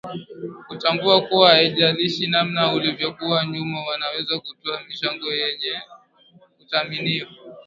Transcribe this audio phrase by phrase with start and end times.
[0.67, 5.73] kutambua kuwa haijalishi namna ulivyokuwa nyuma wanaweza kutoa michango yenye
[6.57, 7.27] kuthaminiwa